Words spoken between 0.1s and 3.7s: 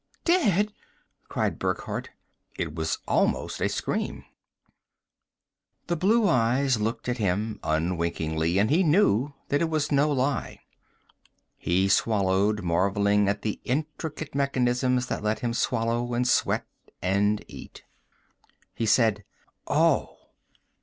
"Dead?" cried Burckhardt; it was almost a